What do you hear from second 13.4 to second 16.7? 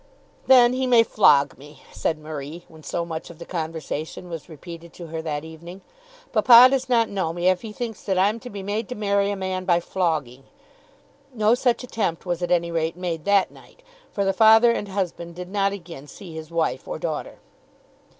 night, for the father and husband did not again see his